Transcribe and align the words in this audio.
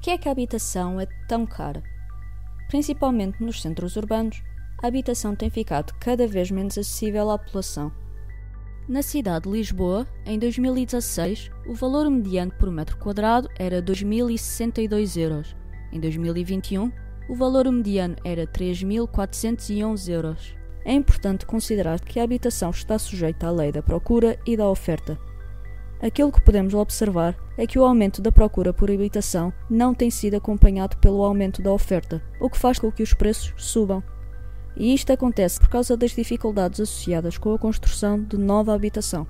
Que 0.00 0.10
é 0.10 0.18
que 0.18 0.28
a 0.28 0.32
habitação 0.32 0.98
é 0.98 1.06
tão 1.28 1.44
cara? 1.44 1.82
Principalmente 2.68 3.42
nos 3.42 3.60
centros 3.60 3.96
urbanos, 3.96 4.42
a 4.82 4.86
habitação 4.86 5.36
tem 5.36 5.50
ficado 5.50 5.92
cada 6.00 6.26
vez 6.26 6.50
menos 6.50 6.78
acessível 6.78 7.30
à 7.30 7.38
população. 7.38 7.92
Na 8.88 9.02
cidade 9.02 9.44
de 9.44 9.52
Lisboa, 9.56 10.06
em 10.24 10.38
2016, 10.38 11.50
o 11.66 11.74
valor 11.74 12.10
mediano 12.10 12.50
por 12.58 12.70
metro 12.70 12.96
quadrado 12.96 13.48
era 13.58 13.82
2.062 13.82 15.20
euros. 15.20 15.54
Em 15.92 16.00
2021, 16.00 16.90
o 17.28 17.34
valor 17.34 17.70
mediano 17.70 18.16
era 18.24 18.46
3.411 18.46 20.08
euros. 20.08 20.56
É 20.82 20.94
importante 20.94 21.44
considerar 21.44 22.00
que 22.00 22.18
a 22.18 22.24
habitação 22.24 22.70
está 22.70 22.98
sujeita 22.98 23.48
à 23.48 23.50
lei 23.50 23.70
da 23.70 23.82
procura 23.82 24.38
e 24.46 24.56
da 24.56 24.66
oferta. 24.66 25.18
Aquilo 26.02 26.32
que 26.32 26.40
podemos 26.40 26.72
observar 26.72 27.36
é 27.58 27.66
que 27.66 27.78
o 27.78 27.84
aumento 27.84 28.22
da 28.22 28.32
procura 28.32 28.72
por 28.72 28.90
habitação 28.90 29.52
não 29.68 29.92
tem 29.92 30.10
sido 30.10 30.34
acompanhado 30.34 30.96
pelo 30.96 31.22
aumento 31.22 31.60
da 31.60 31.70
oferta, 31.70 32.22
o 32.40 32.48
que 32.48 32.56
faz 32.56 32.78
com 32.78 32.90
que 32.90 33.02
os 33.02 33.12
preços 33.12 33.52
subam. 33.58 34.02
E 34.74 34.94
isto 34.94 35.12
acontece 35.12 35.60
por 35.60 35.68
causa 35.68 35.98
das 35.98 36.12
dificuldades 36.12 36.80
associadas 36.80 37.36
com 37.36 37.52
a 37.52 37.58
construção 37.58 38.22
de 38.22 38.38
nova 38.38 38.74
habitação. 38.74 39.26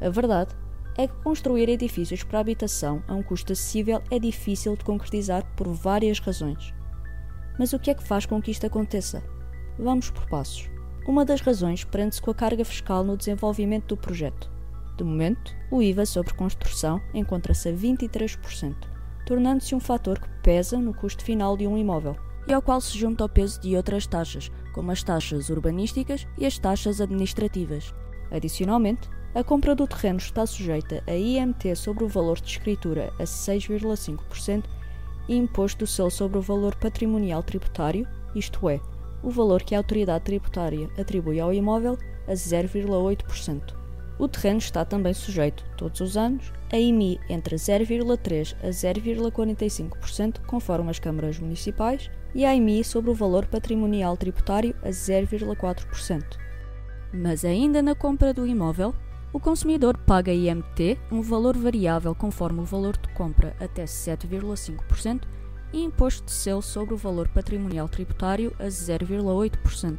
A 0.00 0.08
verdade 0.08 0.56
é 0.96 1.06
que 1.06 1.14
construir 1.22 1.68
edifícios 1.68 2.24
para 2.24 2.40
habitação 2.40 3.02
a 3.06 3.14
um 3.14 3.22
custo 3.22 3.52
acessível 3.52 4.02
é 4.10 4.18
difícil 4.18 4.76
de 4.76 4.84
concretizar 4.84 5.44
por 5.56 5.68
várias 5.68 6.20
razões. 6.20 6.72
Mas 7.58 7.74
o 7.74 7.78
que 7.78 7.90
é 7.90 7.94
que 7.94 8.02
faz 8.02 8.24
com 8.24 8.40
que 8.40 8.50
isto 8.50 8.66
aconteça? 8.66 9.22
Vamos 9.78 10.08
por 10.08 10.26
passos. 10.26 10.70
Uma 11.06 11.24
das 11.24 11.42
razões 11.42 11.84
prende-se 11.84 12.22
com 12.22 12.30
a 12.30 12.34
carga 12.34 12.64
fiscal 12.64 13.04
no 13.04 13.16
desenvolvimento 13.16 13.88
do 13.88 13.96
projeto. 13.96 14.57
De 14.98 15.04
momento, 15.04 15.54
o 15.70 15.80
IVA 15.80 16.04
sobre 16.04 16.34
construção 16.34 17.00
encontra-se 17.14 17.68
a 17.68 17.72
23%, 17.72 18.74
tornando-se 19.24 19.72
um 19.72 19.78
fator 19.78 20.18
que 20.18 20.28
pesa 20.42 20.76
no 20.76 20.92
custo 20.92 21.22
final 21.22 21.56
de 21.56 21.68
um 21.68 21.78
imóvel 21.78 22.16
e 22.48 22.52
ao 22.52 22.60
qual 22.60 22.80
se 22.80 22.98
junta 22.98 23.24
o 23.24 23.28
peso 23.28 23.60
de 23.60 23.76
outras 23.76 24.08
taxas, 24.08 24.50
como 24.72 24.90
as 24.90 25.04
taxas 25.04 25.50
urbanísticas 25.50 26.26
e 26.36 26.44
as 26.44 26.58
taxas 26.58 27.00
administrativas. 27.00 27.94
Adicionalmente, 28.32 29.08
a 29.36 29.44
compra 29.44 29.72
do 29.72 29.86
terreno 29.86 30.18
está 30.18 30.44
sujeita 30.44 31.00
a 31.06 31.14
IMT 31.14 31.76
sobre 31.76 32.02
o 32.02 32.08
valor 32.08 32.40
de 32.40 32.50
escritura 32.50 33.12
a 33.20 33.22
6,5% 33.22 34.64
e 35.28 35.36
imposto 35.36 35.84
do 35.84 35.86
selo 35.86 36.10
sobre 36.10 36.38
o 36.38 36.42
valor 36.42 36.74
patrimonial 36.74 37.44
tributário, 37.44 38.04
isto 38.34 38.68
é, 38.68 38.80
o 39.22 39.30
valor 39.30 39.62
que 39.62 39.76
a 39.76 39.78
autoridade 39.78 40.24
tributária 40.24 40.90
atribui 40.98 41.38
ao 41.38 41.54
imóvel, 41.54 41.96
a 42.26 42.32
0,8%. 42.32 43.77
O 44.18 44.26
terreno 44.26 44.58
está 44.58 44.84
também 44.84 45.14
sujeito, 45.14 45.64
todos 45.76 46.00
os 46.00 46.16
anos, 46.16 46.52
a 46.72 46.76
IMI 46.76 47.20
entre 47.28 47.54
0,3% 47.54 48.56
a 48.62 48.68
0,45%, 48.68 50.40
conforme 50.44 50.90
as 50.90 50.98
câmaras 50.98 51.38
municipais, 51.38 52.10
e 52.34 52.44
a 52.44 52.54
IMI 52.54 52.82
sobre 52.82 53.10
o 53.10 53.14
valor 53.14 53.46
patrimonial 53.46 54.16
tributário 54.16 54.74
a 54.82 54.88
0,4%. 54.88 56.24
Mas 57.12 57.44
ainda 57.44 57.80
na 57.80 57.94
compra 57.94 58.34
do 58.34 58.46
imóvel, 58.46 58.92
o 59.32 59.38
consumidor 59.38 59.96
paga 59.98 60.32
IMT, 60.32 60.98
um 61.12 61.22
valor 61.22 61.56
variável 61.56 62.14
conforme 62.14 62.60
o 62.60 62.64
valor 62.64 62.96
de 62.96 63.08
compra 63.14 63.54
até 63.60 63.84
7,5%, 63.84 65.22
e 65.72 65.82
imposto 65.82 66.24
de 66.24 66.32
selo 66.32 66.62
sobre 66.62 66.94
o 66.94 66.96
valor 66.96 67.28
patrimonial 67.28 67.88
tributário 67.88 68.54
a 68.58 68.64
0,8%. 68.64 69.98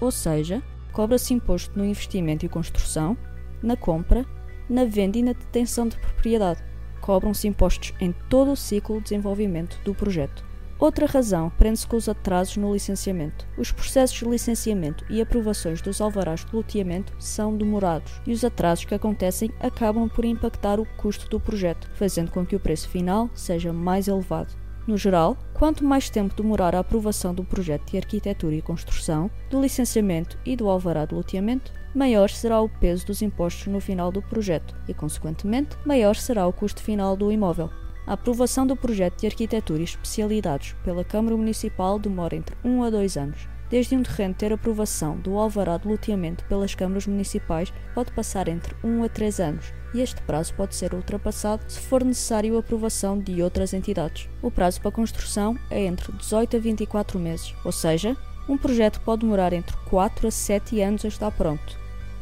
Ou 0.00 0.10
seja, 0.10 0.62
cobra-se 0.92 1.34
imposto 1.34 1.76
no 1.76 1.84
investimento 1.84 2.46
e 2.46 2.48
construção, 2.48 3.16
na 3.62 3.76
compra, 3.76 4.24
na 4.68 4.84
venda 4.84 5.18
e 5.18 5.22
na 5.22 5.32
detenção 5.32 5.88
de 5.88 5.96
propriedade. 5.98 6.62
Cobram-se 7.00 7.48
impostos 7.48 7.94
em 8.00 8.12
todo 8.28 8.52
o 8.52 8.56
ciclo 8.56 8.96
de 8.98 9.04
desenvolvimento 9.04 9.80
do 9.84 9.94
projeto. 9.94 10.48
Outra 10.78 11.06
razão 11.06 11.50
prende-se 11.58 11.86
com 11.86 11.96
os 11.96 12.08
atrasos 12.08 12.56
no 12.56 12.72
licenciamento. 12.72 13.44
Os 13.56 13.72
processos 13.72 14.16
de 14.16 14.24
licenciamento 14.24 15.04
e 15.10 15.20
aprovações 15.20 15.82
dos 15.82 16.00
alvarás 16.00 16.44
de 16.44 16.54
loteamento 16.54 17.12
são 17.18 17.56
demorados 17.56 18.20
e 18.24 18.32
os 18.32 18.44
atrasos 18.44 18.84
que 18.84 18.94
acontecem 18.94 19.50
acabam 19.58 20.08
por 20.08 20.24
impactar 20.24 20.78
o 20.78 20.86
custo 20.96 21.28
do 21.28 21.40
projeto, 21.40 21.90
fazendo 21.94 22.30
com 22.30 22.46
que 22.46 22.54
o 22.54 22.60
preço 22.60 22.88
final 22.88 23.28
seja 23.34 23.72
mais 23.72 24.06
elevado. 24.06 24.67
No 24.88 24.96
geral, 24.96 25.36
quanto 25.52 25.84
mais 25.84 26.08
tempo 26.08 26.34
demorar 26.34 26.74
a 26.74 26.78
aprovação 26.78 27.34
do 27.34 27.44
projeto 27.44 27.90
de 27.90 27.98
arquitetura 27.98 28.54
e 28.54 28.62
construção, 28.62 29.30
do 29.50 29.60
licenciamento 29.60 30.38
e 30.46 30.56
do 30.56 30.66
alvará 30.66 31.04
de 31.04 31.14
loteamento, 31.14 31.70
maior 31.94 32.30
será 32.30 32.58
o 32.62 32.70
peso 32.70 33.06
dos 33.06 33.20
impostos 33.20 33.66
no 33.66 33.80
final 33.80 34.10
do 34.10 34.22
projeto 34.22 34.74
e, 34.88 34.94
consequentemente, 34.94 35.76
maior 35.84 36.16
será 36.16 36.46
o 36.46 36.54
custo 36.54 36.82
final 36.82 37.14
do 37.18 37.30
imóvel. 37.30 37.68
A 38.06 38.14
aprovação 38.14 38.66
do 38.66 38.74
projeto 38.74 39.20
de 39.20 39.26
arquitetura 39.26 39.82
e 39.82 39.84
especialidades 39.84 40.74
pela 40.82 41.04
Câmara 41.04 41.36
Municipal 41.36 41.98
demora 41.98 42.34
entre 42.34 42.56
1 42.64 42.82
a 42.82 42.88
2 42.88 43.16
anos. 43.18 43.46
Desde 43.70 43.94
um 43.94 44.02
terreno 44.02 44.34
ter 44.34 44.50
aprovação 44.50 45.18
do 45.18 45.36
alvará 45.38 45.76
de 45.76 45.86
loteamento 45.86 46.42
pelas 46.44 46.74
câmaras 46.74 47.06
municipais 47.06 47.72
pode 47.94 48.10
passar 48.12 48.48
entre 48.48 48.74
1 48.82 49.04
a 49.04 49.08
3 49.10 49.40
anos, 49.40 49.74
e 49.92 50.00
este 50.00 50.22
prazo 50.22 50.54
pode 50.54 50.74
ser 50.74 50.94
ultrapassado 50.94 51.62
se 51.68 51.78
for 51.80 52.02
necessário 52.02 52.56
a 52.56 52.60
aprovação 52.60 53.18
de 53.18 53.42
outras 53.42 53.74
entidades. 53.74 54.26
O 54.40 54.50
prazo 54.50 54.80
para 54.80 54.90
construção 54.90 55.58
é 55.70 55.84
entre 55.84 56.10
18 56.12 56.56
a 56.56 56.60
24 56.60 57.18
meses, 57.18 57.54
ou 57.62 57.70
seja, 57.70 58.16
um 58.48 58.56
projeto 58.56 59.00
pode 59.02 59.20
demorar 59.20 59.52
entre 59.52 59.76
4 59.90 60.28
a 60.28 60.30
7 60.30 60.80
anos 60.80 61.04
a 61.04 61.08
estar 61.08 61.30
pronto. 61.30 61.78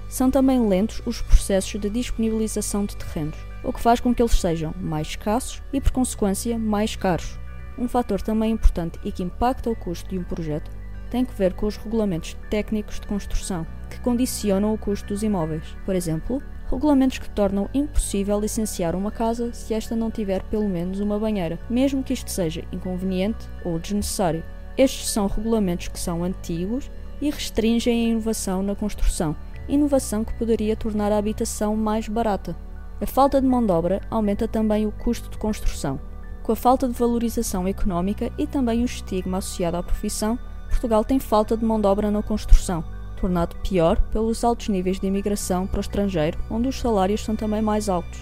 São 0.08 0.32
também 0.32 0.66
lentos 0.66 1.00
os 1.06 1.20
processos 1.20 1.80
de 1.80 1.88
disponibilização 1.88 2.84
de 2.84 2.96
terrenos, 2.96 3.38
o 3.62 3.72
que 3.72 3.80
faz 3.80 4.00
com 4.00 4.12
que 4.12 4.20
eles 4.20 4.40
sejam 4.40 4.74
mais 4.80 5.08
escassos 5.08 5.62
e, 5.72 5.80
por 5.80 5.92
consequência, 5.92 6.58
mais 6.58 6.96
caros. 6.96 7.38
Um 7.78 7.86
fator 7.86 8.20
também 8.20 8.52
importante 8.52 8.98
e 9.04 9.12
que 9.12 9.22
impacta 9.22 9.70
o 9.70 9.76
custo 9.76 10.08
de 10.10 10.18
um 10.18 10.24
projeto 10.24 10.70
tem 11.10 11.24
que 11.24 11.34
ver 11.34 11.54
com 11.54 11.66
os 11.66 11.76
regulamentos 11.76 12.36
técnicos 12.50 13.00
de 13.00 13.06
construção, 13.06 13.66
que 13.90 14.00
condicionam 14.00 14.72
o 14.72 14.78
custo 14.78 15.08
dos 15.08 15.22
imóveis. 15.22 15.76
Por 15.84 15.94
exemplo, 15.94 16.42
regulamentos 16.70 17.18
que 17.18 17.30
tornam 17.30 17.70
impossível 17.72 18.40
licenciar 18.40 18.94
uma 18.96 19.10
casa 19.10 19.52
se 19.52 19.72
esta 19.72 19.94
não 19.94 20.10
tiver 20.10 20.42
pelo 20.44 20.68
menos 20.68 21.00
uma 21.00 21.18
banheira, 21.18 21.58
mesmo 21.70 22.02
que 22.02 22.12
isto 22.12 22.30
seja 22.30 22.64
inconveniente 22.72 23.46
ou 23.64 23.78
desnecessário. 23.78 24.44
Estes 24.76 25.08
são 25.08 25.26
regulamentos 25.26 25.88
que 25.88 25.98
são 25.98 26.22
antigos 26.22 26.90
e 27.20 27.30
restringem 27.30 28.06
a 28.06 28.08
inovação 28.10 28.62
na 28.62 28.74
construção, 28.74 29.34
inovação 29.68 30.24
que 30.24 30.34
poderia 30.34 30.76
tornar 30.76 31.10
a 31.12 31.18
habitação 31.18 31.74
mais 31.76 32.08
barata. 32.08 32.56
A 33.00 33.06
falta 33.06 33.40
de 33.40 33.46
mão 33.46 33.64
de 33.64 33.72
obra 33.72 34.00
aumenta 34.10 34.48
também 34.48 34.86
o 34.86 34.92
custo 34.92 35.30
de 35.30 35.38
construção. 35.38 36.00
Com 36.42 36.52
a 36.52 36.56
falta 36.56 36.86
de 36.86 36.94
valorização 36.94 37.66
económica 37.66 38.30
e 38.38 38.46
também 38.46 38.82
o 38.82 38.86
estigma 38.86 39.38
associado 39.38 39.76
à 39.76 39.82
profissão, 39.82 40.38
Portugal 40.68 41.04
tem 41.04 41.18
falta 41.18 41.56
de 41.56 41.64
mão 41.64 41.80
de 41.80 41.86
obra 41.86 42.10
na 42.10 42.22
construção 42.22 42.84
tornado 43.16 43.56
pior 43.56 44.00
pelos 44.12 44.44
altos 44.44 44.68
níveis 44.68 45.00
de 45.00 45.06
imigração 45.06 45.66
para 45.66 45.78
o 45.78 45.80
estrangeiro, 45.80 46.38
onde 46.50 46.68
os 46.68 46.78
salários 46.78 47.24
são 47.24 47.34
também 47.34 47.62
mais 47.62 47.88
altos. 47.88 48.20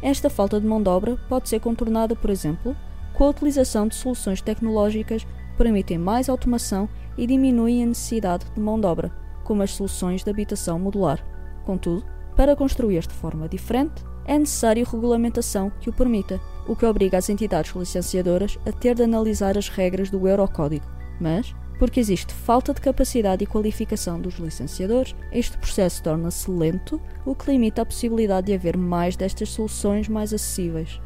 Esta 0.00 0.30
falta 0.30 0.60
de 0.60 0.66
mão 0.66 0.82
de 0.82 0.88
obra 0.88 1.18
pode 1.28 1.48
ser 1.48 1.60
contornada, 1.60 2.14
por 2.14 2.30
exemplo, 2.30 2.76
com 3.12 3.24
a 3.24 3.30
utilização 3.30 3.88
de 3.88 3.94
soluções 3.94 4.40
tecnológicas 4.40 5.24
que 5.24 5.56
permitem 5.56 5.98
mais 5.98 6.28
automação 6.28 6.88
e 7.16 7.26
diminuem 7.26 7.82
a 7.82 7.86
necessidade 7.86 8.46
de 8.54 8.60
mão 8.60 8.78
de 8.78 8.86
obra, 8.86 9.12
como 9.42 9.62
as 9.62 9.72
soluções 9.72 10.22
de 10.22 10.30
habitação 10.30 10.78
modular. 10.78 11.24
Contudo, 11.64 12.04
para 12.36 12.54
construir 12.54 13.06
de 13.06 13.14
forma 13.14 13.48
diferente, 13.48 14.04
é 14.26 14.38
necessário 14.38 14.84
regulamentação 14.84 15.72
que 15.80 15.88
o 15.88 15.92
permita, 15.92 16.40
o 16.68 16.76
que 16.76 16.84
obriga 16.84 17.16
as 17.16 17.30
entidades 17.30 17.74
licenciadoras 17.74 18.58
a 18.66 18.72
ter 18.72 18.94
de 18.94 19.02
analisar 19.02 19.56
as 19.56 19.68
regras 19.68 20.10
do 20.10 20.28
Eurocódigo. 20.28 20.84
Mas, 21.18 21.54
porque 21.78 22.00
existe 22.00 22.32
falta 22.32 22.72
de 22.72 22.80
capacidade 22.80 23.44
e 23.44 23.46
qualificação 23.46 24.20
dos 24.20 24.36
licenciadores, 24.36 25.14
este 25.30 25.58
processo 25.58 26.02
torna-se 26.02 26.50
lento, 26.50 27.00
o 27.24 27.34
que 27.34 27.50
limita 27.50 27.82
a 27.82 27.86
possibilidade 27.86 28.46
de 28.46 28.54
haver 28.54 28.76
mais 28.76 29.16
destas 29.16 29.50
soluções 29.50 30.08
mais 30.08 30.32
acessíveis. 30.32 31.00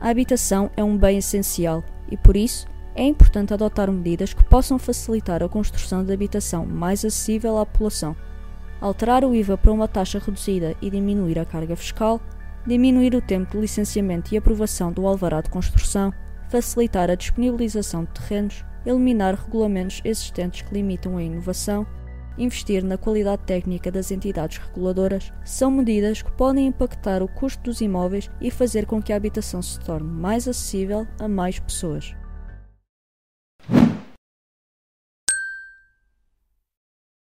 A 0.00 0.08
habitação 0.08 0.70
é 0.76 0.82
um 0.82 0.96
bem 0.96 1.18
essencial 1.18 1.84
e, 2.10 2.16
por 2.16 2.36
isso, 2.36 2.66
é 2.94 3.04
importante 3.04 3.54
adotar 3.54 3.90
medidas 3.90 4.34
que 4.34 4.42
possam 4.44 4.78
facilitar 4.78 5.42
a 5.42 5.48
construção 5.48 6.04
de 6.04 6.12
habitação 6.12 6.66
mais 6.66 7.04
acessível 7.04 7.58
à 7.58 7.64
população. 7.64 8.16
Alterar 8.80 9.24
o 9.24 9.34
IVA 9.34 9.56
para 9.56 9.72
uma 9.72 9.86
taxa 9.86 10.18
reduzida 10.18 10.74
e 10.80 10.90
diminuir 10.90 11.38
a 11.38 11.44
carga 11.44 11.76
fiscal, 11.76 12.20
diminuir 12.66 13.14
o 13.14 13.20
tempo 13.20 13.52
de 13.52 13.58
licenciamento 13.58 14.34
e 14.34 14.38
aprovação 14.38 14.90
do 14.90 15.06
alvará 15.06 15.40
de 15.40 15.50
construção, 15.50 16.12
facilitar 16.48 17.10
a 17.10 17.14
disponibilização 17.14 18.04
de 18.04 18.10
terrenos, 18.10 18.64
eliminar 18.84 19.34
regulamentos 19.34 20.00
existentes 20.04 20.62
que 20.62 20.74
limitam 20.74 21.16
a 21.16 21.22
inovação, 21.22 21.86
investir 22.38 22.82
na 22.82 22.96
qualidade 22.96 23.42
técnica 23.44 23.90
das 23.90 24.10
entidades 24.10 24.58
reguladoras, 24.58 25.32
são 25.44 25.70
medidas 25.70 26.22
que 26.22 26.32
podem 26.32 26.68
impactar 26.68 27.22
o 27.22 27.28
custo 27.28 27.62
dos 27.64 27.80
imóveis 27.80 28.30
e 28.40 28.50
fazer 28.50 28.86
com 28.86 29.02
que 29.02 29.12
a 29.12 29.16
habitação 29.16 29.60
se 29.60 29.78
torne 29.80 30.08
mais 30.08 30.48
acessível 30.48 31.06
a 31.18 31.28
mais 31.28 31.58
pessoas. 31.58 32.14